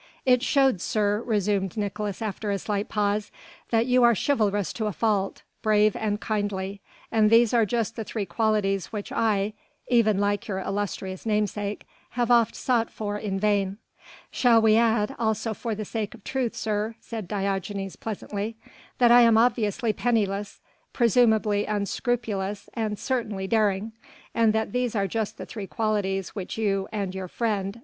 [0.25, 3.29] "It showed, sir," resumed Nicolaes after a slight pause,
[3.69, 6.81] "that you are chivalrous to a fault, brave and kindly:
[7.11, 9.53] and these are just the three qualities which I
[9.87, 11.85] even like your illustrious namesake
[12.17, 13.77] have oft sought for in vain."
[14.31, 18.55] "Shall we add, also for the sake of truth, sir," said Diogenes pleasantly,
[18.97, 20.61] "that I am obviously penniless,
[20.93, 23.91] presumably unscrupulous and certainly daring,
[24.33, 26.87] and that these are just the three qualities which you...
[26.91, 27.79] and your friend